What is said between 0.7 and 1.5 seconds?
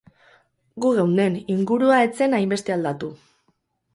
Gu geunden,